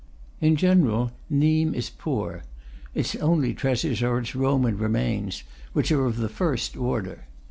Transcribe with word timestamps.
In 0.39 0.55
general, 0.55 1.11
Nimes 1.29 1.75
is 1.75 1.89
poor; 1.91 2.43
its 2.95 3.15
only 3.17 3.53
treasures 3.53 4.01
are 4.01 4.17
its 4.17 4.35
Roman 4.35 4.75
re 4.79 4.89
mains, 4.89 5.43
which 5.73 5.91
are 5.91 6.05
of 6.07 6.17
the 6.17 6.27
first 6.27 6.75
order. 6.75 7.25